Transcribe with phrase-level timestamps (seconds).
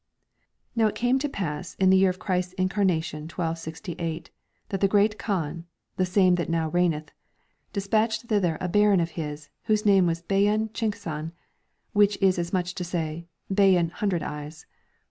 [0.39, 0.43] ^
[0.75, 4.31] Now it came to pass, in the year of Christ's incarnation, 1268,
[4.69, 5.65] that the Great Kaan,
[5.97, 7.11] the same that now reigneth,
[7.71, 11.33] despatched thither a Baron of his whose name was Bay an Chincsan,
[11.93, 14.65] which is as much as to say "Bayan Hundred Eyes."